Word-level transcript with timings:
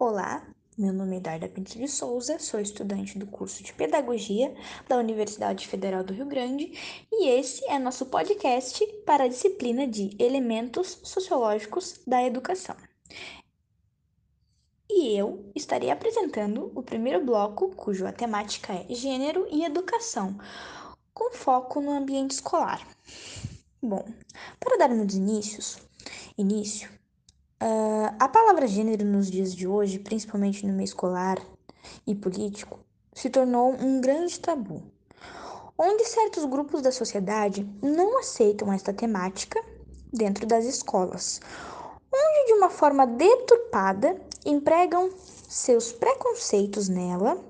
Olá, 0.00 0.46
meu 0.78 0.92
nome 0.92 1.16
é 1.16 1.20
Darda 1.20 1.48
Pinto 1.48 1.76
de 1.76 1.88
Souza, 1.88 2.38
sou 2.38 2.60
estudante 2.60 3.18
do 3.18 3.26
curso 3.26 3.64
de 3.64 3.72
Pedagogia 3.72 4.54
da 4.88 4.96
Universidade 4.96 5.66
Federal 5.66 6.04
do 6.04 6.12
Rio 6.12 6.26
Grande 6.26 6.72
e 7.10 7.28
esse 7.28 7.68
é 7.68 7.80
nosso 7.80 8.06
podcast 8.06 8.86
para 9.04 9.24
a 9.24 9.28
disciplina 9.28 9.88
de 9.88 10.14
Elementos 10.16 11.00
Sociológicos 11.02 12.00
da 12.06 12.22
Educação. 12.22 12.76
E 14.88 15.18
eu 15.18 15.50
estarei 15.52 15.90
apresentando 15.90 16.70
o 16.76 16.82
primeiro 16.84 17.24
bloco, 17.24 17.74
cuja 17.74 18.12
temática 18.12 18.72
é 18.72 18.94
Gênero 18.94 19.48
e 19.50 19.64
Educação, 19.64 20.38
com 21.12 21.32
foco 21.32 21.80
no 21.80 21.90
ambiente 21.90 22.34
escolar. 22.34 22.86
Bom, 23.82 24.06
para 24.60 24.78
darmos 24.78 25.12
inícios, 25.16 25.76
início, 26.38 26.88
Uh, 27.60 28.14
a 28.20 28.28
palavra 28.28 28.68
gênero 28.68 29.04
nos 29.04 29.28
dias 29.28 29.52
de 29.52 29.66
hoje, 29.66 29.98
principalmente 29.98 30.64
no 30.64 30.72
meio 30.72 30.84
escolar 30.84 31.44
e 32.06 32.14
político, 32.14 32.78
se 33.12 33.28
tornou 33.28 33.72
um 33.72 34.00
grande 34.00 34.38
tabu, 34.38 34.80
onde 35.76 36.04
certos 36.04 36.44
grupos 36.44 36.82
da 36.82 36.92
sociedade 36.92 37.68
não 37.82 38.20
aceitam 38.20 38.72
esta 38.72 38.92
temática 38.92 39.60
dentro 40.12 40.46
das 40.46 40.66
escolas, 40.66 41.40
onde 42.14 42.46
de 42.46 42.52
uma 42.52 42.70
forma 42.70 43.04
deturpada 43.04 44.16
empregam 44.46 45.10
seus 45.48 45.90
preconceitos 45.90 46.88
nela, 46.88 47.44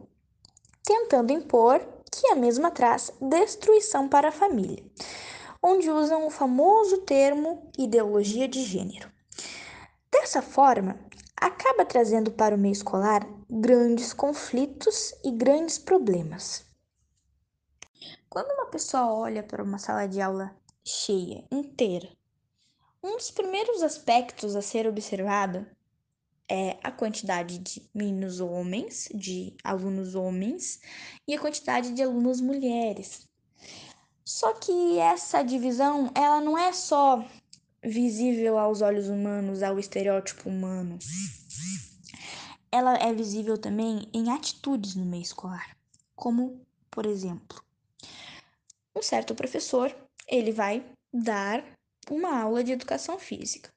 tentando 0.82 1.34
impor 1.34 1.86
que 2.10 2.28
a 2.28 2.34
mesma 2.34 2.70
traz 2.70 3.12
destruição 3.20 4.08
para 4.08 4.28
a 4.28 4.32
família, 4.32 4.82
onde 5.62 5.90
usam 5.90 6.26
o 6.26 6.30
famoso 6.30 6.96
termo 7.02 7.70
ideologia 7.76 8.48
de 8.48 8.62
gênero. 8.62 9.17
Dessa 10.20 10.42
forma, 10.42 10.98
acaba 11.36 11.84
trazendo 11.84 12.32
para 12.32 12.54
o 12.54 12.58
meio 12.58 12.72
escolar 12.72 13.24
grandes 13.48 14.12
conflitos 14.12 15.14
e 15.24 15.30
grandes 15.30 15.78
problemas. 15.78 16.66
Quando 18.28 18.50
uma 18.50 18.66
pessoa 18.66 19.12
olha 19.12 19.44
para 19.44 19.62
uma 19.62 19.78
sala 19.78 20.06
de 20.06 20.20
aula 20.20 20.54
cheia, 20.84 21.44
inteira, 21.52 22.08
um 23.00 23.16
dos 23.16 23.30
primeiros 23.30 23.80
aspectos 23.80 24.56
a 24.56 24.60
ser 24.60 24.88
observado 24.88 25.64
é 26.50 26.76
a 26.82 26.90
quantidade 26.90 27.58
de 27.58 27.88
meninos 27.94 28.40
homens, 28.40 29.08
de 29.14 29.56
alunos 29.62 30.16
homens, 30.16 30.80
e 31.28 31.34
a 31.36 31.40
quantidade 31.40 31.92
de 31.92 32.02
alunos 32.02 32.40
mulheres. 32.40 33.28
Só 34.24 34.52
que 34.54 34.98
essa 34.98 35.42
divisão, 35.42 36.10
ela 36.12 36.40
não 36.40 36.58
é 36.58 36.72
só 36.72 37.24
visível 37.82 38.58
aos 38.58 38.82
olhos 38.82 39.08
humanos, 39.08 39.62
ao 39.62 39.78
estereótipo 39.78 40.48
humano. 40.48 40.98
Ela 42.70 42.96
é 42.96 43.12
visível 43.12 43.56
também 43.56 44.08
em 44.12 44.30
atitudes 44.30 44.94
no 44.94 45.04
meio 45.04 45.22
escolar, 45.22 45.76
como, 46.14 46.60
por 46.90 47.06
exemplo, 47.06 47.62
um 48.94 49.02
certo 49.02 49.34
professor, 49.34 49.94
ele 50.26 50.52
vai 50.52 50.84
dar 51.12 51.64
uma 52.10 52.36
aula 52.40 52.64
de 52.64 52.72
educação 52.72 53.18
física. 53.18 53.70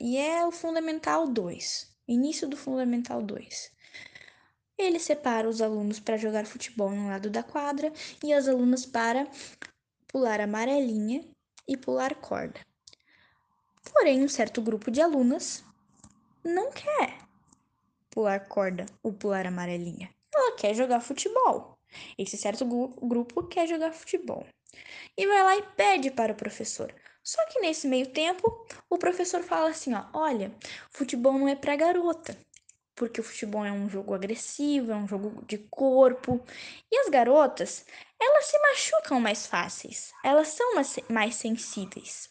E 0.00 0.16
é 0.16 0.46
o 0.46 0.52
fundamental 0.52 1.26
2, 1.26 1.88
início 2.06 2.48
do 2.48 2.56
fundamental 2.56 3.20
2. 3.20 3.72
Ele 4.78 5.00
separa 5.00 5.48
os 5.48 5.60
alunos 5.60 5.98
para 5.98 6.16
jogar 6.16 6.46
futebol 6.46 6.90
no 6.90 7.08
lado 7.08 7.28
da 7.28 7.42
quadra 7.42 7.92
e 8.22 8.32
as 8.32 8.46
alunas 8.46 8.86
para 8.86 9.28
pular 10.06 10.40
amarelinha 10.40 11.24
e 11.66 11.76
pular 11.76 12.14
corda. 12.14 12.60
Porém, 13.98 14.22
um 14.22 14.28
certo 14.28 14.62
grupo 14.62 14.92
de 14.92 15.00
alunas 15.00 15.64
não 16.44 16.70
quer 16.70 17.18
pular 18.08 18.38
corda 18.38 18.86
ou 19.02 19.12
pular 19.12 19.44
amarelinha. 19.44 20.08
Ela 20.32 20.54
quer 20.54 20.72
jogar 20.72 21.00
futebol. 21.00 21.76
Esse 22.16 22.36
certo 22.36 22.64
grupo 22.64 23.42
quer 23.48 23.66
jogar 23.66 23.92
futebol. 23.92 24.46
E 25.16 25.26
vai 25.26 25.42
lá 25.42 25.56
e 25.56 25.62
pede 25.74 26.12
para 26.12 26.32
o 26.32 26.36
professor. 26.36 26.94
Só 27.24 27.44
que 27.46 27.58
nesse 27.58 27.88
meio 27.88 28.06
tempo, 28.06 28.64
o 28.88 28.98
professor 28.98 29.42
fala 29.42 29.70
assim, 29.70 29.92
ó, 29.92 30.04
olha, 30.12 30.54
futebol 30.90 31.32
não 31.32 31.48
é 31.48 31.56
para 31.56 31.74
garota, 31.74 32.38
porque 32.94 33.20
o 33.20 33.24
futebol 33.24 33.64
é 33.64 33.72
um 33.72 33.90
jogo 33.90 34.14
agressivo, 34.14 34.92
é 34.92 34.94
um 34.96 35.08
jogo 35.08 35.44
de 35.44 35.58
corpo. 35.58 36.40
E 36.88 36.98
as 36.98 37.08
garotas, 37.08 37.84
elas 38.20 38.44
se 38.44 38.56
machucam 38.60 39.20
mais 39.20 39.44
fáceis, 39.44 40.12
elas 40.24 40.46
são 40.46 40.74
mais 41.08 41.34
sensíveis. 41.34 42.30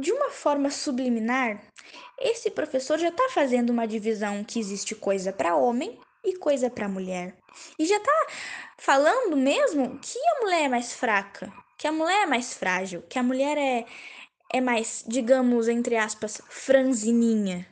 De 0.00 0.12
uma 0.12 0.30
forma 0.30 0.70
subliminar, 0.70 1.60
esse 2.18 2.50
professor 2.50 2.98
já 2.98 3.08
está 3.08 3.28
fazendo 3.30 3.70
uma 3.70 3.86
divisão 3.86 4.44
que 4.44 4.60
existe 4.60 4.94
coisa 4.94 5.32
para 5.32 5.56
homem 5.56 5.98
e 6.24 6.36
coisa 6.36 6.70
para 6.70 6.88
mulher. 6.88 7.36
E 7.78 7.86
já 7.86 7.96
está 7.96 8.26
falando 8.76 9.36
mesmo 9.36 9.98
que 9.98 10.18
a 10.18 10.40
mulher 10.40 10.64
é 10.64 10.68
mais 10.68 10.92
fraca, 10.92 11.52
que 11.76 11.86
a 11.86 11.92
mulher 11.92 12.22
é 12.22 12.26
mais 12.26 12.54
frágil, 12.54 13.02
que 13.02 13.18
a 13.18 13.22
mulher 13.22 13.58
é, 13.58 13.86
é 14.52 14.60
mais, 14.60 15.04
digamos, 15.06 15.66
entre 15.68 15.96
aspas, 15.96 16.40
franzininha. 16.48 17.66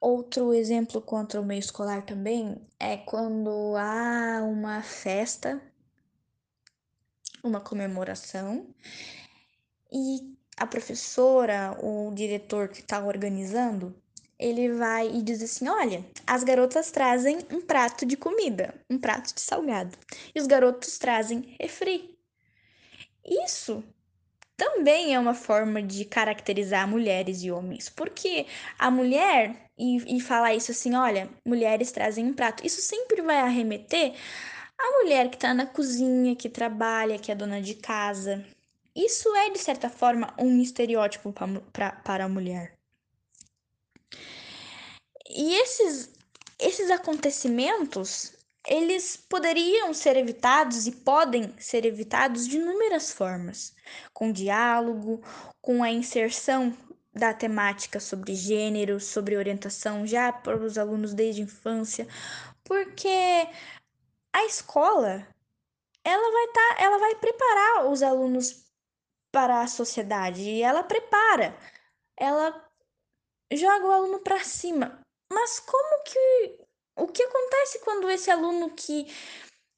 Outro 0.00 0.52
exemplo 0.52 1.00
contra 1.00 1.40
o 1.40 1.44
meio 1.44 1.58
escolar 1.58 2.02
também 2.02 2.60
é 2.78 2.98
quando 2.98 3.74
há 3.76 4.42
uma 4.42 4.82
festa, 4.82 5.60
uma 7.42 7.60
comemoração, 7.60 8.74
e 9.90 10.37
a 10.58 10.66
professora, 10.66 11.76
o 11.82 12.12
diretor 12.14 12.68
que 12.68 12.80
está 12.80 13.04
organizando, 13.04 13.94
ele 14.38 14.72
vai 14.72 15.08
e 15.08 15.22
diz 15.22 15.42
assim: 15.42 15.68
Olha, 15.68 16.04
as 16.26 16.44
garotas 16.44 16.90
trazem 16.90 17.38
um 17.50 17.60
prato 17.60 18.06
de 18.06 18.16
comida, 18.16 18.74
um 18.88 18.98
prato 18.98 19.34
de 19.34 19.40
salgado, 19.40 19.96
e 20.34 20.40
os 20.40 20.46
garotos 20.46 20.98
trazem 20.98 21.56
refri. 21.60 22.16
Isso 23.24 23.82
também 24.56 25.14
é 25.14 25.18
uma 25.18 25.34
forma 25.34 25.82
de 25.82 26.04
caracterizar 26.04 26.88
mulheres 26.88 27.42
e 27.42 27.50
homens, 27.50 27.88
porque 27.88 28.46
a 28.78 28.90
mulher, 28.90 29.70
e, 29.76 30.16
e 30.16 30.20
falar 30.20 30.54
isso 30.54 30.70
assim: 30.70 30.94
olha, 30.94 31.28
mulheres 31.44 31.92
trazem 31.92 32.26
um 32.26 32.34
prato, 32.34 32.66
isso 32.66 32.80
sempre 32.80 33.22
vai 33.22 33.38
arremeter 33.38 34.14
a 34.78 35.02
mulher 35.02 35.28
que 35.28 35.36
está 35.36 35.52
na 35.52 35.66
cozinha, 35.66 36.36
que 36.36 36.48
trabalha, 36.48 37.18
que 37.18 37.32
é 37.32 37.34
dona 37.34 37.60
de 37.60 37.74
casa, 37.74 38.44
isso 39.04 39.34
é, 39.36 39.50
de 39.50 39.58
certa 39.58 39.88
forma, 39.88 40.34
um 40.38 40.60
estereótipo 40.60 41.32
pra, 41.32 41.46
pra, 41.72 41.92
para 41.92 42.24
a 42.24 42.28
mulher. 42.28 42.76
E 45.30 45.54
esses, 45.54 46.10
esses 46.58 46.90
acontecimentos, 46.90 48.32
eles 48.66 49.16
poderiam 49.16 49.94
ser 49.94 50.16
evitados 50.16 50.86
e 50.86 50.92
podem 50.92 51.54
ser 51.58 51.84
evitados 51.84 52.48
de 52.48 52.56
inúmeras 52.56 53.12
formas, 53.12 53.74
com 54.12 54.32
diálogo, 54.32 55.22
com 55.60 55.82
a 55.82 55.90
inserção 55.90 56.76
da 57.12 57.32
temática 57.32 58.00
sobre 58.00 58.34
gênero, 58.34 59.00
sobre 59.00 59.36
orientação 59.36 60.06
já 60.06 60.32
para 60.32 60.56
os 60.56 60.76
alunos 60.76 61.14
desde 61.14 61.40
a 61.40 61.44
infância, 61.44 62.06
porque 62.64 63.48
a 64.32 64.44
escola 64.44 65.26
ela 66.04 66.32
vai 66.32 66.46
tá, 66.48 66.76
ela 66.82 66.98
vai 66.98 67.14
preparar 67.16 67.90
os 67.90 68.02
alunos 68.02 68.67
para 69.30 69.62
a 69.62 69.68
sociedade 69.68 70.42
e 70.42 70.62
ela 70.62 70.82
prepara, 70.82 71.56
ela 72.16 72.68
joga 73.52 73.86
o 73.86 73.92
aluno 73.92 74.20
para 74.20 74.42
cima. 74.44 75.00
Mas 75.32 75.60
como 75.60 76.04
que 76.04 76.58
o 76.96 77.06
que 77.06 77.22
acontece 77.22 77.78
quando 77.80 78.10
esse 78.10 78.30
aluno 78.30 78.70
que 78.70 79.06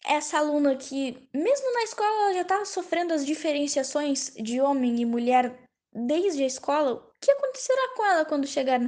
essa 0.06 0.38
aluna 0.38 0.77
que 0.77 1.28
mesmo 1.34 1.75
na 1.75 1.83
escola 1.83 2.33
já 2.33 2.43
está 2.43 2.65
sofrendo 2.65 3.12
as 3.12 3.27
diferenciações 3.27 4.33
de 4.34 4.61
homem 4.61 5.00
e 5.00 5.05
mulher 5.05 5.69
desde 5.93 6.43
a 6.43 6.47
escola, 6.47 6.94
o 6.94 7.12
que 7.21 7.31
acontecerá 7.31 7.94
com 7.97 8.06
ela 8.06 8.25
quando 8.25 8.47
chegar 8.47 8.81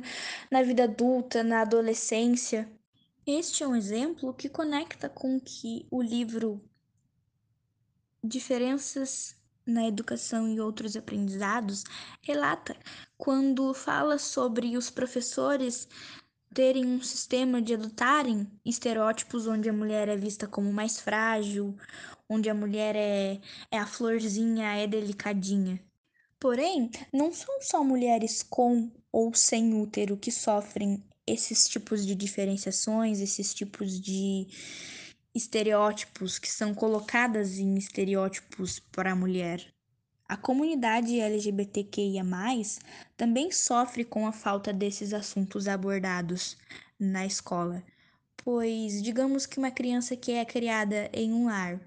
na 0.51 0.63
vida 0.63 0.85
adulta, 0.85 1.43
na 1.43 1.63
adolescência? 1.63 2.71
Este 3.27 3.63
é 3.63 3.67
um 3.67 3.77
exemplo 3.77 4.33
que 4.33 4.49
conecta 4.49 5.09
com 5.09 5.39
que 5.39 5.87
o 5.91 6.01
livro 6.03 6.63
Diferenças 8.25 9.37
na 9.67 9.87
educação 9.87 10.49
e 10.49 10.61
outros 10.61 10.97
aprendizados 10.97 11.85
relata 12.21 12.77
quando 13.17 13.73
fala 13.73 14.19
sobre 14.19 14.77
os 14.77 14.91
professores 14.91 15.89
terem 16.53 16.85
um 16.87 17.01
sistema 17.03 17.63
de 17.63 17.75
adotarem 17.75 18.47
estereótipos 18.65 19.47
onde 19.47 19.69
a 19.69 19.73
mulher 19.73 20.09
é 20.09 20.17
vista 20.17 20.47
como 20.47 20.73
mais 20.73 21.01
frágil, 21.01 21.77
onde 22.29 22.51
a 22.51 22.55
mulher 22.55 22.95
é, 22.95 23.41
é 23.71 23.79
a 23.79 23.87
florzinha, 23.87 24.77
é 24.77 24.87
delicadinha. 24.87 25.81
Porém, 26.39 26.91
não 27.13 27.33
são 27.33 27.61
só 27.63 27.85
mulheres 27.85 28.43
com 28.43 28.91
ou 29.11 29.33
sem 29.35 29.81
útero 29.81 30.17
que 30.17 30.31
sofrem 30.31 31.03
esses 31.27 31.69
tipos 31.69 32.05
de 32.05 32.15
diferenciações, 32.15 33.21
esses 33.21 33.55
tipos 33.55 34.01
de 34.01 34.49
estereótipos 35.35 36.39
que 36.39 36.51
são 36.51 36.75
colocadas 36.75 37.59
em 37.59 37.75
estereótipos 37.77 38.79
para 38.79 39.13
a 39.13 39.17
mulher. 39.17 39.73
A 40.29 40.37
comunidade 40.37 41.21
LGBTQIA, 41.21 42.25
também 43.17 43.51
sofre 43.51 44.05
com 44.05 44.27
a 44.27 44.33
falta 44.33 44.73
desses 44.73 45.13
assuntos 45.13 45.69
abordados 45.69 46.57
na 46.99 47.27
escola, 47.27 47.83
pois 48.37 49.03
digamos 49.03 49.47
que 49.47 49.59
uma 49.59 49.71
criança 49.71 50.17
que 50.17 50.33
é 50.33 50.45
criada 50.45 51.11
em 51.13 51.33
um 51.33 51.47
lar 51.47 51.81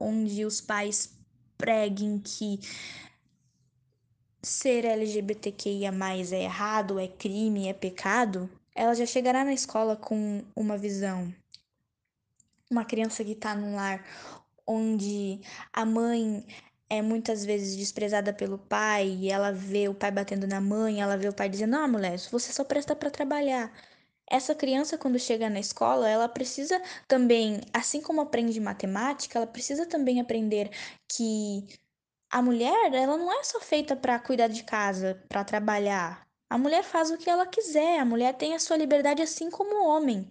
onde 0.00 0.44
os 0.44 0.60
pais 0.60 1.14
preguem 1.58 2.18
que 2.18 2.58
ser 4.42 4.86
LGBTQIA 4.86 5.92
é 6.32 6.42
errado, 6.44 6.98
é 6.98 7.06
crime, 7.06 7.68
é 7.68 7.74
pecado, 7.74 8.48
ela 8.74 8.94
já 8.94 9.04
chegará 9.04 9.44
na 9.44 9.52
escola 9.52 9.94
com 9.94 10.42
uma 10.56 10.78
visão. 10.78 11.34
Uma 12.70 12.84
criança 12.84 13.24
que 13.24 13.32
está 13.32 13.54
num 13.54 13.74
lar 13.74 14.04
onde 14.66 15.40
a 15.72 15.84
mãe 15.84 16.46
é 16.88 17.02
muitas 17.02 17.44
vezes 17.44 17.76
desprezada 17.76 18.32
pelo 18.32 18.58
pai 18.58 19.08
e 19.08 19.28
ela 19.30 19.52
vê 19.52 19.88
o 19.88 19.94
pai 19.94 20.10
batendo 20.12 20.46
na 20.46 20.60
mãe, 20.60 21.00
ela 21.00 21.16
vê 21.16 21.28
o 21.28 21.32
pai 21.34 21.48
dizendo: 21.48 21.72
"Não, 21.72 21.88
mulher, 21.88 22.18
você 22.30 22.52
só 22.52 22.64
presta 22.64 22.94
para 22.96 23.10
trabalhar". 23.10 23.72
Essa 24.30 24.54
criança 24.54 24.96
quando 24.98 25.18
chega 25.18 25.50
na 25.50 25.60
escola, 25.60 26.08
ela 26.08 26.28
precisa 26.28 26.80
também, 27.08 27.60
assim 27.74 28.00
como 28.00 28.20
aprende 28.20 28.60
matemática, 28.60 29.38
ela 29.38 29.46
precisa 29.48 29.86
também 29.86 30.20
aprender 30.20 30.70
que 31.08 31.66
a 32.30 32.42
mulher, 32.42 32.92
ela 32.94 33.16
não 33.16 33.32
é 33.32 33.44
só 33.44 33.60
feita 33.60 33.96
para 33.96 34.18
cuidar 34.20 34.48
de 34.48 34.64
casa, 34.64 35.22
para 35.28 35.44
trabalhar. 35.44 36.26
A 36.50 36.58
mulher 36.58 36.82
faz 36.84 37.10
o 37.10 37.18
que 37.18 37.30
ela 37.30 37.46
quiser, 37.46 37.98
a 38.00 38.04
mulher 38.04 38.34
tem 38.36 38.54
a 38.54 38.58
sua 38.60 38.76
liberdade 38.76 39.22
assim 39.22 39.50
como 39.50 39.76
o 39.76 39.86
homem. 39.88 40.30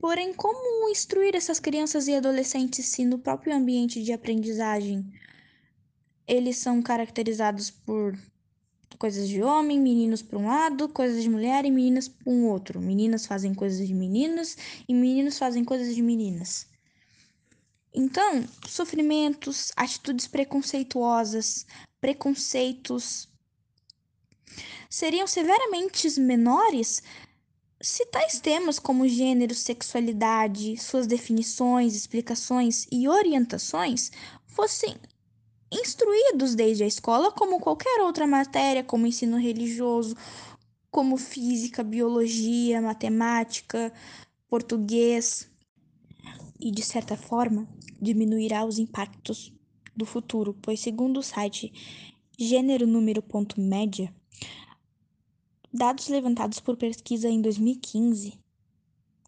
Porém, 0.00 0.32
como 0.32 0.88
instruir 0.88 1.36
essas 1.36 1.60
crianças 1.60 2.08
e 2.08 2.14
adolescentes 2.14 2.86
se 2.86 3.04
no 3.04 3.18
próprio 3.18 3.54
ambiente 3.54 4.02
de 4.02 4.12
aprendizagem 4.12 5.06
eles 6.26 6.56
são 6.56 6.80
caracterizados 6.80 7.70
por 7.70 8.18
coisas 8.98 9.28
de 9.28 9.42
homem, 9.42 9.78
meninos 9.78 10.22
para 10.22 10.38
um 10.38 10.46
lado, 10.46 10.88
coisas 10.88 11.22
de 11.22 11.28
mulher 11.28 11.64
e 11.64 11.70
meninas 11.70 12.08
para 12.08 12.32
um 12.32 12.46
outro. 12.46 12.80
Meninas 12.80 13.26
fazem 13.26 13.52
coisas 13.52 13.86
de 13.86 13.92
meninos 13.92 14.56
e 14.88 14.94
meninos 14.94 15.38
fazem 15.38 15.64
coisas 15.64 15.94
de 15.94 16.00
meninas. 16.02 16.66
Então, 17.92 18.46
sofrimentos, 18.66 19.72
atitudes 19.76 20.26
preconceituosas, 20.26 21.66
preconceitos 22.00 23.28
seriam 24.88 25.26
severamente 25.26 26.08
menores 26.20 27.02
se 27.80 28.04
tais 28.06 28.38
temas 28.40 28.78
como 28.78 29.08
gênero, 29.08 29.54
sexualidade, 29.54 30.76
suas 30.76 31.06
definições, 31.06 31.94
explicações 31.94 32.86
e 32.92 33.08
orientações 33.08 34.12
fossem 34.46 34.94
instruídos 35.72 36.54
desde 36.54 36.84
a 36.84 36.86
escola, 36.86 37.32
como 37.32 37.60
qualquer 37.60 38.02
outra 38.02 38.26
matéria, 38.26 38.84
como 38.84 39.06
ensino 39.06 39.38
religioso, 39.38 40.14
como 40.90 41.16
física, 41.16 41.82
biologia, 41.82 42.82
matemática, 42.82 43.92
português. 44.48 45.48
E 46.60 46.70
de 46.70 46.82
certa 46.82 47.16
forma, 47.16 47.66
diminuirá 48.00 48.64
os 48.64 48.78
impactos 48.78 49.54
do 49.96 50.04
futuro, 50.04 50.54
pois, 50.60 50.80
segundo 50.80 51.20
o 51.20 51.22
site 51.22 51.72
Gênero 52.38 52.86
Número 52.86 53.22
Ponto 53.22 53.58
Média, 53.58 54.12
dados 55.72 56.08
levantados 56.08 56.60
por 56.60 56.76
pesquisa 56.76 57.28
em 57.28 57.40
2015 57.40 58.38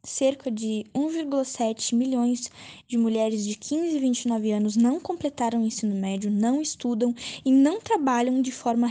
cerca 0.04 0.50
de 0.50 0.84
1,7 0.94 1.94
milhões 1.94 2.50
de 2.88 2.98
mulheres 2.98 3.44
de 3.44 3.56
15 3.56 3.96
e 3.96 4.00
29 4.00 4.50
anos 4.50 4.76
não 4.76 4.98
completaram 4.98 5.62
o 5.62 5.66
ensino 5.66 5.94
médio, 5.94 6.30
não 6.30 6.60
estudam 6.60 7.14
e 7.44 7.52
não 7.52 7.80
trabalham 7.80 8.42
de 8.42 8.50
forma 8.50 8.88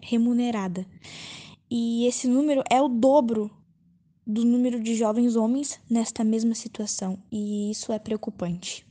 remunerada. 0.00 0.86
E 1.70 2.06
esse 2.06 2.26
número 2.26 2.62
é 2.70 2.80
o 2.80 2.88
dobro 2.88 3.50
do 4.26 4.44
número 4.44 4.80
de 4.80 4.94
jovens 4.94 5.36
homens 5.36 5.78
nesta 5.88 6.24
mesma 6.24 6.54
situação, 6.54 7.22
e 7.30 7.70
isso 7.70 7.92
é 7.92 7.98
preocupante. 7.98 8.86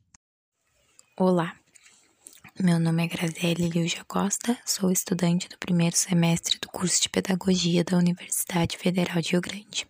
Olá, 1.17 1.55
meu 2.59 2.79
nome 2.79 3.03
é 3.03 3.07
Graziele 3.07 3.67
Liuja 3.67 4.05
Costa, 4.05 4.55
sou 4.63 4.91
estudante 4.91 5.49
do 5.49 5.57
primeiro 5.57 5.95
semestre 5.95 6.59
do 6.59 6.67
curso 6.67 7.01
de 7.01 7.09
Pedagogia 7.09 7.83
da 7.83 7.97
Universidade 7.97 8.77
Federal 8.77 9.19
de 9.21 9.31
Rio 9.31 9.41
Grande. 9.41 9.87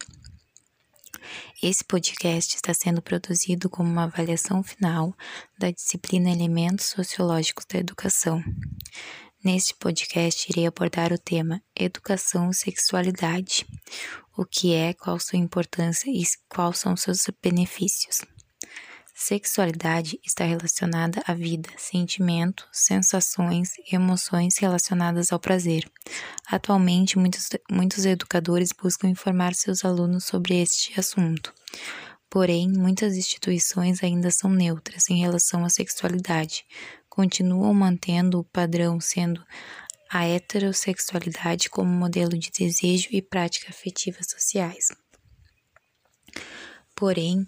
Esse 1.62 1.84
podcast 1.84 2.56
está 2.56 2.74
sendo 2.74 3.02
produzido 3.02 3.70
como 3.70 3.90
uma 3.90 4.06
avaliação 4.06 4.64
final 4.64 5.14
da 5.58 5.72
disciplina 5.72 6.32
Elementos 6.32 6.86
Sociológicos 6.86 7.66
da 7.66 7.80
Educação. 7.80 8.42
Neste 9.44 9.76
podcast, 9.76 10.50
irei 10.50 10.66
abordar 10.66 11.12
o 11.12 11.18
tema 11.18 11.62
Educação 11.76 12.50
e 12.50 12.56
Sexualidade, 12.56 13.66
o 14.38 14.46
que 14.46 14.74
é, 14.74 14.94
qual 14.94 15.20
sua 15.20 15.38
importância 15.38 16.10
e 16.10 16.24
quais 16.48 16.80
são 16.80 16.96
seus 16.96 17.26
benefícios. 17.42 18.22
Sexualidade 19.14 20.20
está 20.26 20.44
relacionada 20.44 21.22
à 21.28 21.36
vida, 21.36 21.70
sentimentos, 21.78 22.66
sensações 22.72 23.74
e 23.78 23.96
emoções 23.96 24.58
relacionadas 24.58 25.32
ao 25.32 25.40
prazer. 25.40 25.88
Atualmente, 26.48 27.20
muitos, 27.20 27.48
muitos 27.70 28.06
educadores 28.06 28.70
buscam 28.72 29.08
informar 29.08 29.54
seus 29.54 29.86
alunos 29.86 30.26
sobre 30.26 30.60
este 30.60 31.00
assunto. 31.00 31.54
Porém, 32.28 32.68
muitas 32.68 33.16
instituições 33.16 34.04
ainda 34.04 34.32
são 34.32 34.50
neutras 34.50 35.08
em 35.08 35.20
relação 35.20 35.64
à 35.64 35.70
sexualidade, 35.70 36.66
continuam 37.08 37.72
mantendo 37.72 38.40
o 38.40 38.44
padrão 38.44 39.00
sendo 39.00 39.46
a 40.10 40.26
heterossexualidade 40.26 41.70
como 41.70 41.90
modelo 41.90 42.36
de 42.38 42.50
desejo 42.50 43.10
e 43.12 43.22
prática 43.22 43.70
afetivas 43.70 44.26
sociais. 44.28 44.88
Porém, 46.96 47.46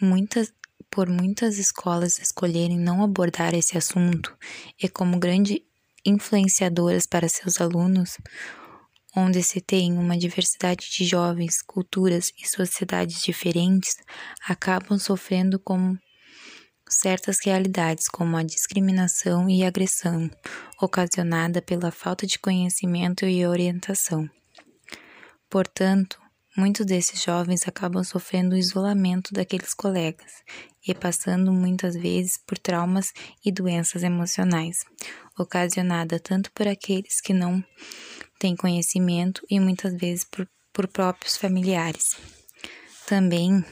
muitas 0.00 0.52
por 0.94 1.08
muitas 1.08 1.58
escolas 1.58 2.20
escolherem 2.20 2.78
não 2.78 3.02
abordar 3.02 3.52
esse 3.52 3.76
assunto 3.76 4.32
e 4.80 4.88
como 4.88 5.18
grandes 5.18 5.58
influenciadoras 6.06 7.04
para 7.04 7.28
seus 7.28 7.60
alunos, 7.60 8.16
onde 9.16 9.42
se 9.42 9.60
tem 9.60 9.98
uma 9.98 10.16
diversidade 10.16 10.88
de 10.92 11.04
jovens, 11.04 11.60
culturas 11.62 12.30
e 12.40 12.46
sociedades 12.46 13.20
diferentes, 13.20 13.96
acabam 14.48 14.96
sofrendo 14.96 15.58
com 15.58 15.96
certas 16.88 17.38
realidades, 17.44 18.06
como 18.06 18.36
a 18.36 18.44
discriminação 18.44 19.50
e 19.50 19.64
agressão, 19.64 20.30
ocasionada 20.80 21.60
pela 21.60 21.90
falta 21.90 22.24
de 22.24 22.38
conhecimento 22.38 23.26
e 23.26 23.44
orientação. 23.44 24.30
Portanto, 25.50 26.23
Muitos 26.56 26.86
desses 26.86 27.20
jovens 27.20 27.66
acabam 27.66 28.04
sofrendo 28.04 28.54
o 28.54 28.58
isolamento 28.58 29.34
daqueles 29.34 29.74
colegas 29.74 30.30
e 30.86 30.94
passando 30.94 31.52
muitas 31.52 31.96
vezes 31.96 32.38
por 32.46 32.56
traumas 32.56 33.12
e 33.44 33.50
doenças 33.50 34.04
emocionais, 34.04 34.84
ocasionada 35.36 36.20
tanto 36.20 36.52
por 36.52 36.68
aqueles 36.68 37.20
que 37.20 37.34
não 37.34 37.62
têm 38.38 38.54
conhecimento 38.54 39.44
e 39.50 39.58
muitas 39.58 39.96
vezes 39.96 40.22
por, 40.22 40.48
por 40.72 40.86
próprios 40.86 41.36
familiares. 41.36 42.16
Também 43.04 43.64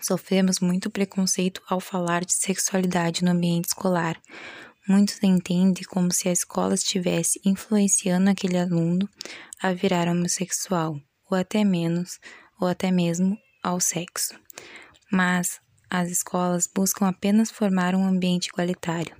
sofremos 0.00 0.60
muito 0.60 0.88
preconceito 0.88 1.60
ao 1.68 1.80
falar 1.80 2.24
de 2.24 2.32
sexualidade 2.32 3.22
no 3.22 3.32
ambiente 3.32 3.66
escolar. 3.66 4.18
Muitos 4.88 5.22
entendem 5.22 5.84
como 5.84 6.10
se 6.10 6.30
a 6.30 6.32
escola 6.32 6.74
estivesse 6.74 7.38
influenciando 7.44 8.30
aquele 8.30 8.56
aluno 8.56 9.06
a 9.60 9.74
virar 9.74 10.08
homossexual 10.08 10.98
ou 11.30 11.36
até 11.36 11.64
menos, 11.64 12.18
ou 12.60 12.68
até 12.68 12.90
mesmo 12.90 13.38
ao 13.62 13.80
sexo. 13.80 14.34
Mas 15.10 15.60
as 15.90 16.10
escolas 16.10 16.68
buscam 16.72 17.08
apenas 17.08 17.50
formar 17.50 17.94
um 17.94 18.06
ambiente 18.06 18.48
igualitário, 18.48 19.16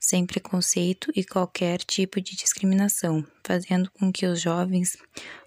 sem 0.00 0.26
preconceito 0.26 1.12
e 1.14 1.24
qualquer 1.24 1.78
tipo 1.78 2.20
de 2.20 2.36
discriminação, 2.36 3.24
fazendo 3.44 3.90
com 3.92 4.12
que 4.12 4.26
os 4.26 4.40
jovens 4.40 4.96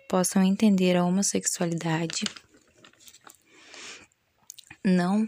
possam 0.08 0.44
entender 0.44 0.96
a 0.96 1.04
homossexualidade 1.04 2.24
não 4.84 5.28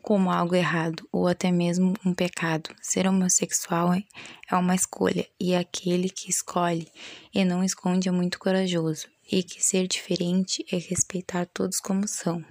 como 0.00 0.30
algo 0.30 0.54
errado 0.54 1.06
ou 1.12 1.28
até 1.28 1.52
mesmo 1.52 1.94
um 2.04 2.14
pecado. 2.14 2.74
Ser 2.80 3.06
homossexual 3.06 3.94
é 3.94 4.56
uma 4.56 4.74
escolha 4.74 5.26
e 5.38 5.54
aquele 5.54 6.08
que 6.08 6.30
escolhe 6.30 6.90
e 7.32 7.44
não 7.44 7.62
esconde 7.62 8.08
é 8.08 8.12
muito 8.12 8.38
corajoso 8.38 9.06
e 9.30 9.42
que 9.42 9.62
ser 9.62 9.86
diferente 9.86 10.64
é 10.72 10.76
respeitar 10.76 11.46
todos 11.46 11.78
como 11.78 12.08
são, 12.08 12.44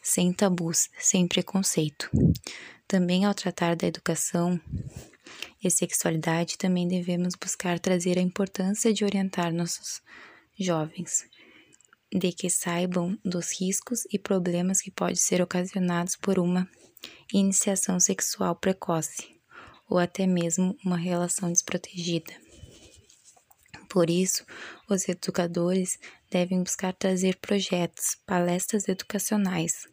sem 0.00 0.32
tabus, 0.32 0.88
sem 0.98 1.26
preconceito. 1.26 2.08
Também 2.86 3.24
ao 3.24 3.34
tratar 3.34 3.74
da 3.74 3.86
educação 3.86 4.60
e 5.62 5.70
sexualidade, 5.70 6.58
também 6.58 6.86
devemos 6.86 7.34
buscar 7.34 7.80
trazer 7.80 8.18
a 8.18 8.22
importância 8.22 8.92
de 8.92 9.04
orientar 9.04 9.52
nossos 9.52 10.00
jovens, 10.58 11.26
de 12.14 12.32
que 12.32 12.48
saibam 12.48 13.18
dos 13.24 13.60
riscos 13.60 14.04
e 14.12 14.18
problemas 14.18 14.80
que 14.80 14.90
podem 14.90 15.16
ser 15.16 15.42
ocasionados 15.42 16.14
por 16.14 16.38
uma 16.38 16.68
iniciação 17.32 17.98
sexual 17.98 18.54
precoce, 18.54 19.34
ou 19.88 19.98
até 19.98 20.24
mesmo 20.24 20.78
uma 20.84 20.96
relação 20.96 21.50
desprotegida. 21.50 22.32
Por 23.88 24.08
isso, 24.08 24.44
os 24.88 25.08
educadores 25.08 25.98
devem 26.30 26.62
buscar 26.62 26.92
trazer 26.92 27.36
projetos, 27.36 28.16
palestras 28.24 28.88
educacionais 28.88 29.88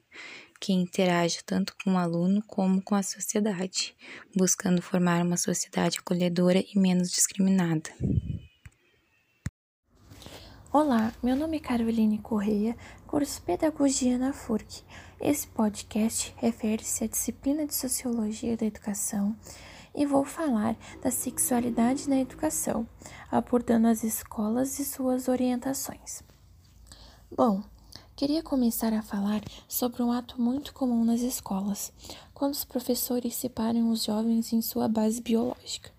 que 0.60 0.74
interajam 0.74 1.42
tanto 1.44 1.76
com 1.84 1.94
o 1.94 1.98
aluno 1.98 2.44
como 2.46 2.84
com 2.84 2.94
a 2.94 3.02
sociedade, 3.02 3.96
buscando 4.36 4.80
formar 4.80 5.26
uma 5.26 5.38
sociedade 5.38 5.98
acolhedora 5.98 6.60
e 6.60 6.80
menos 6.80 7.12
discriminada. 7.12 7.90
Olá, 10.74 11.14
meu 11.22 11.36
nome 11.36 11.58
é 11.58 11.60
Caroline 11.60 12.18
Correia, 12.20 12.78
curso 13.06 13.42
Pedagogia 13.42 14.18
na 14.18 14.32
FURC. 14.32 14.84
Esse 15.20 15.46
podcast 15.46 16.34
refere-se 16.38 17.04
à 17.04 17.08
disciplina 17.08 17.68
de 17.68 17.76
Sociologia 17.76 18.56
da 18.56 18.66
Educação 18.66 19.36
e 19.94 20.06
vou 20.06 20.24
falar 20.24 20.78
da 21.04 21.12
sexualidade 21.12 22.08
na 22.08 22.22
educação, 22.22 22.88
abordando 23.30 23.90
as 23.90 24.02
escolas 24.02 24.80
e 24.80 24.86
suas 24.86 25.28
orientações. 25.28 26.24
Bom, 27.30 27.62
queria 28.16 28.42
começar 28.42 28.94
a 28.94 29.02
falar 29.04 29.42
sobre 29.68 30.02
um 30.02 30.10
ato 30.10 30.42
muito 30.42 30.74
comum 30.74 31.04
nas 31.04 31.20
escolas, 31.20 31.92
quando 32.34 32.54
os 32.54 32.64
professores 32.64 33.36
separam 33.36 33.90
os 33.90 34.06
jovens 34.06 34.54
em 34.54 34.62
sua 34.62 34.88
base 34.88 35.22
biológica. 35.22 35.92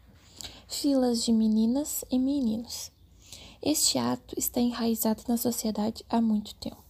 Filas 0.67 1.23
de 1.23 1.31
meninas 1.31 2.07
e 2.11 2.19
meninos. 2.19 2.91
Este 3.65 3.97
ato 3.97 4.35
está 4.37 4.61
enraizado 4.61 5.23
na 5.29 5.37
sociedade 5.37 6.05
há 6.11 6.21
muito 6.21 6.53
tempo. 6.57 6.83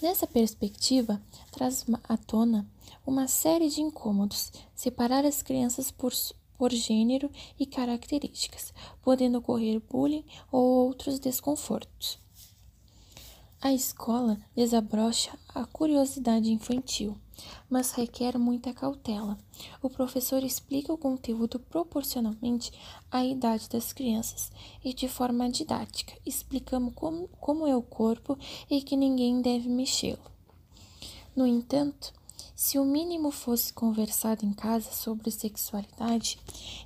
Nessa 0.00 0.26
perspectiva, 0.26 1.20
traz 1.52 1.84
à 2.08 2.16
tona 2.16 2.66
uma 3.06 3.28
série 3.28 3.68
de 3.68 3.82
incômodos, 3.82 4.50
separar 4.74 5.26
as 5.26 5.42
crianças 5.42 5.90
por, 5.90 6.10
por 6.56 6.72
gênero 6.72 7.30
e 7.60 7.66
características, 7.66 8.72
podendo 9.02 9.36
ocorrer 9.36 9.78
bullying 9.78 10.24
ou 10.50 10.86
outros 10.86 11.18
desconfortos. 11.18 12.18
A 13.64 13.72
escola 13.72 14.38
desabrocha 14.54 15.38
a 15.48 15.64
curiosidade 15.64 16.52
infantil, 16.52 17.16
mas 17.70 17.92
requer 17.92 18.36
muita 18.38 18.74
cautela. 18.74 19.38
O 19.80 19.88
professor 19.88 20.44
explica 20.44 20.92
o 20.92 20.98
conteúdo 20.98 21.58
proporcionalmente 21.58 22.70
à 23.10 23.24
idade 23.24 23.70
das 23.70 23.90
crianças 23.90 24.52
e 24.84 24.92
de 24.92 25.08
forma 25.08 25.48
didática, 25.48 26.12
explicando 26.26 26.90
como, 26.90 27.26
como 27.40 27.66
é 27.66 27.74
o 27.74 27.80
corpo 27.80 28.38
e 28.68 28.82
que 28.82 28.98
ninguém 28.98 29.40
deve 29.40 29.70
mexê-lo. 29.70 30.30
No 31.34 31.46
entanto, 31.46 32.12
se 32.54 32.78
o 32.78 32.84
mínimo 32.84 33.30
fosse 33.30 33.72
conversado 33.72 34.44
em 34.44 34.52
casa 34.52 34.92
sobre 34.92 35.30
sexualidade 35.30 36.38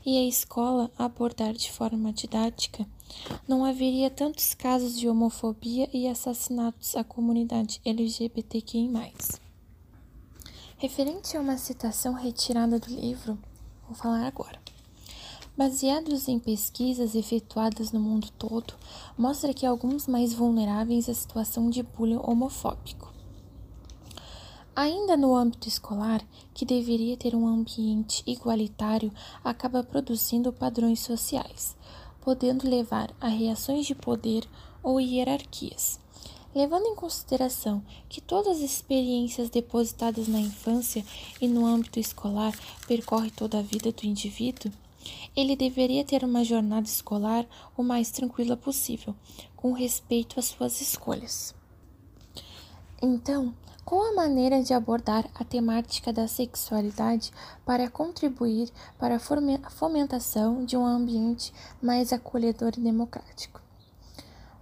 e 0.07 0.17
a 0.17 0.25
escola 0.25 0.93
abordar 0.97 1.55
de 1.55 1.73
forma 1.73 2.13
didática, 2.13 2.87
não 3.47 3.65
haveria 3.65 4.11
tantos 4.11 4.55
casos 4.55 4.99
de 4.99 5.09
homofobia 5.09 5.89
e 5.93 6.07
assassinatos 6.09 6.97
à 6.97 7.05
comunidade 7.05 7.81
LGBTQI. 7.85 8.91
Referente 10.77 11.37
a 11.37 11.41
uma 11.41 11.57
citação 11.59 12.15
retirada 12.15 12.79
do 12.79 12.89
livro, 12.89 13.39
vou 13.87 13.95
falar 13.95 14.27
agora. 14.27 14.61
Baseados 15.57 16.29
em 16.29 16.39
pesquisas 16.39 17.15
efetuadas 17.15 17.91
no 17.91 17.99
mundo 17.99 18.29
todo, 18.39 18.75
mostra 19.17 19.53
que 19.53 19.67
alguns 19.67 20.07
mais 20.07 20.33
vulneráveis 20.33 21.09
à 21.09 21.15
situação 21.15 21.69
de 21.69 21.83
bullying 21.83 22.21
homofóbico 22.23 23.09
Ainda 24.81 25.17
no 25.17 25.35
âmbito 25.35 25.67
escolar, 25.67 26.25
que 26.55 26.65
deveria 26.65 27.17
ter 27.17 27.35
um 27.35 27.49
ambiente 27.49 28.23
igualitário, 28.25 29.11
acaba 29.43 29.83
produzindo 29.83 30.53
padrões 30.53 31.01
sociais, 31.01 31.77
podendo 32.29 32.69
levar 32.69 33.11
a 33.19 33.27
reações 33.27 33.87
de 33.87 33.95
poder 33.95 34.47
ou 34.83 35.01
hierarquias. 35.01 35.99
Levando 36.55 36.85
em 36.85 36.95
consideração 36.95 37.83
que 38.07 38.21
todas 38.21 38.59
as 38.59 38.63
experiências 38.63 39.49
depositadas 39.49 40.29
na 40.29 40.39
infância 40.39 41.03
e 41.41 41.49
no 41.49 41.65
âmbito 41.65 41.99
escolar 41.99 42.53
percorrem 42.87 43.31
toda 43.31 43.59
a 43.59 43.63
vida 43.63 43.91
do 43.93 44.05
indivíduo, 44.05 44.71
ele 45.35 45.57
deveria 45.57 46.05
ter 46.05 46.23
uma 46.23 46.45
jornada 46.45 46.87
escolar 46.87 47.47
o 47.75 47.83
mais 47.83 48.11
tranquila 48.11 48.59
possível, 48.59 49.17
com 49.57 49.73
respeito 49.73 50.39
às 50.39 50.49
suas 50.49 50.83
escolhas. 50.83 51.55
Então, 53.01 53.55
qual 53.89 54.05
a 54.05 54.13
maneira 54.13 54.63
de 54.63 54.75
abordar 54.75 55.25
a 55.35 55.43
temática 55.43 56.13
da 56.13 56.29
sexualidade 56.29 57.33
para 57.65 57.89
contribuir 57.89 58.71
para 58.99 59.17
a 59.17 59.71
fomentação 59.71 60.63
de 60.63 60.77
um 60.77 60.85
ambiente 60.85 61.55
mais 61.81 62.13
acolhedor 62.13 62.73
e 62.77 62.83
democrático? 62.83 63.63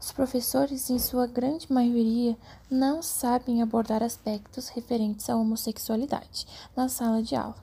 Os 0.00 0.12
professores, 0.12 0.88
em 0.90 1.00
sua 1.00 1.26
grande 1.26 1.72
maioria, 1.72 2.38
não 2.70 3.02
sabem 3.02 3.60
abordar 3.60 4.00
aspectos 4.00 4.68
referentes 4.68 5.28
à 5.28 5.34
homossexualidade 5.34 6.46
na 6.76 6.88
sala 6.88 7.20
de 7.20 7.34
aula. 7.34 7.56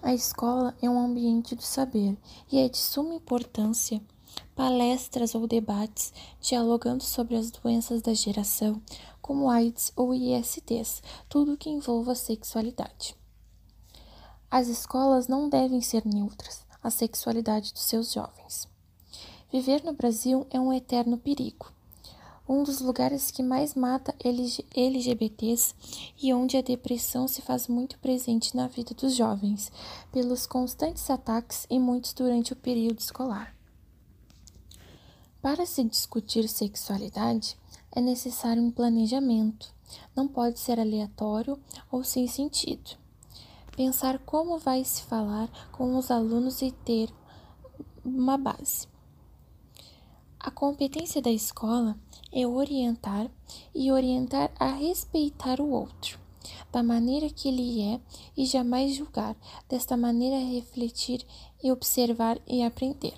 A 0.00 0.14
escola 0.14 0.74
é 0.80 0.88
um 0.88 0.98
ambiente 0.98 1.54
do 1.54 1.62
saber 1.62 2.16
e 2.50 2.58
é 2.58 2.70
de 2.70 2.78
suma 2.78 3.12
importância 3.12 4.00
palestras 4.54 5.34
ou 5.34 5.46
debates 5.46 6.12
dialogando 6.40 7.02
sobre 7.02 7.36
as 7.36 7.50
doenças 7.50 8.02
da 8.02 8.14
geração, 8.14 8.80
como 9.22 9.48
AIDS 9.48 9.92
ou 9.96 10.12
ISTs, 10.12 11.02
tudo 11.28 11.56
que 11.56 11.70
envolva 11.70 12.14
sexualidade. 12.14 13.16
As 14.50 14.68
escolas 14.68 15.28
não 15.28 15.48
devem 15.48 15.80
ser 15.80 16.04
neutras 16.04 16.66
à 16.82 16.90
sexualidade 16.90 17.72
dos 17.72 17.84
seus 17.84 18.12
jovens. 18.12 18.68
Viver 19.50 19.82
no 19.84 19.94
Brasil 19.94 20.46
é 20.50 20.60
um 20.60 20.72
eterno 20.72 21.16
perigo. 21.16 21.72
Um 22.48 22.62
dos 22.62 22.80
lugares 22.80 23.30
que 23.30 23.42
mais 23.42 23.74
mata 23.74 24.14
LGBTs 24.74 25.74
e 26.20 26.34
onde 26.34 26.56
a 26.56 26.60
depressão 26.60 27.28
se 27.28 27.40
faz 27.40 27.68
muito 27.68 27.98
presente 27.98 28.56
na 28.56 28.66
vida 28.66 28.92
dos 28.92 29.14
jovens, 29.14 29.70
pelos 30.10 30.46
constantes 30.46 31.08
ataques 31.08 31.66
e 31.70 31.78
muitos 31.78 32.12
durante 32.12 32.52
o 32.52 32.56
período 32.56 32.98
escolar. 32.98 33.54
Para 35.40 35.64
se 35.64 35.82
discutir 35.84 36.48
sexualidade, 36.48 37.56
é 37.94 38.00
necessário 38.00 38.62
um 38.62 38.70
planejamento. 38.70 39.72
Não 40.16 40.26
pode 40.26 40.58
ser 40.58 40.80
aleatório 40.80 41.58
ou 41.90 42.02
sem 42.02 42.26
sentido. 42.26 42.96
Pensar 43.76 44.18
como 44.18 44.58
vai 44.58 44.84
se 44.84 45.02
falar 45.02 45.48
com 45.70 45.96
os 45.96 46.10
alunos 46.10 46.60
e 46.62 46.70
ter 46.70 47.10
uma 48.04 48.36
base. 48.36 48.86
A 50.38 50.50
competência 50.50 51.22
da 51.22 51.30
escola 51.30 51.96
é 52.32 52.46
orientar 52.46 53.30
e 53.74 53.92
orientar 53.92 54.50
a 54.58 54.72
respeitar 54.72 55.60
o 55.60 55.70
outro, 55.70 56.18
da 56.72 56.82
maneira 56.82 57.30
que 57.30 57.48
ele 57.48 57.80
é 57.80 58.00
e 58.36 58.44
jamais 58.44 58.94
julgar, 58.94 59.36
desta 59.68 59.96
maneira 59.96 60.36
refletir 60.38 61.24
e 61.62 61.70
observar 61.70 62.40
e 62.46 62.62
aprender. 62.62 63.14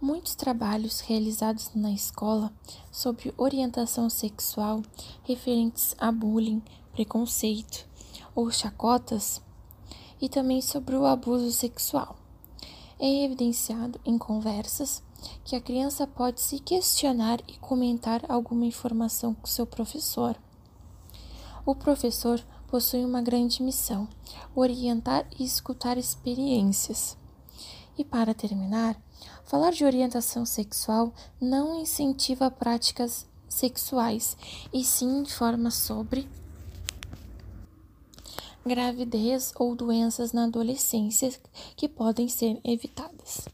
Muitos 0.00 0.36
trabalhos 0.36 1.00
realizados 1.00 1.72
na 1.74 1.90
escola 1.90 2.52
sobre 2.92 3.34
orientação 3.36 4.08
sexual 4.08 4.80
referentes 5.24 5.96
a 5.98 6.12
bullying, 6.12 6.62
preconceito 6.92 7.84
ou 8.32 8.48
chacotas 8.48 9.42
e 10.20 10.28
também 10.28 10.62
sobre 10.62 10.94
o 10.94 11.04
abuso 11.04 11.50
sexual. 11.50 12.16
É 12.96 13.24
evidenciado 13.24 14.00
em 14.04 14.16
conversas 14.16 15.02
que 15.44 15.56
a 15.56 15.60
criança 15.60 16.06
pode 16.06 16.40
se 16.40 16.60
questionar 16.60 17.40
e 17.48 17.58
comentar 17.58 18.24
alguma 18.28 18.66
informação 18.66 19.34
com 19.34 19.48
seu 19.48 19.66
professor. 19.66 20.36
O 21.66 21.74
professor 21.74 22.40
possui 22.68 23.04
uma 23.04 23.20
grande 23.20 23.64
missão: 23.64 24.08
orientar 24.54 25.26
e 25.36 25.44
escutar 25.44 25.98
experiências. 25.98 27.18
E 27.98 28.04
para 28.04 28.32
terminar, 28.32 28.96
falar 29.44 29.72
de 29.72 29.84
orientação 29.84 30.44
sexual 30.44 31.12
não 31.40 31.80
incentiva 31.80 32.50
práticas 32.50 33.26
sexuais, 33.48 34.36
e 34.72 34.84
sim 34.84 35.20
informa 35.20 35.70
sobre 35.70 36.28
gravidez 38.64 39.52
ou 39.56 39.74
doenças 39.74 40.32
na 40.32 40.44
adolescência 40.44 41.32
que 41.74 41.88
podem 41.88 42.28
ser 42.28 42.60
evitadas. 42.62 43.48